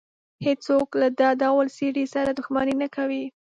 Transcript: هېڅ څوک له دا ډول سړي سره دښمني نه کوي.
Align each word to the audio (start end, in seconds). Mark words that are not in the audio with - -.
هېڅ 0.45 0.59
څوک 0.69 0.89
له 1.01 1.07
دا 1.19 1.29
ډول 1.43 1.67
سړي 1.77 2.05
سره 2.13 2.29
دښمني 2.39 2.75
نه 2.81 2.87
کوي. 2.95 3.23